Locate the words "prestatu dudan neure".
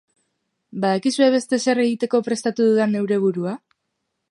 2.31-3.23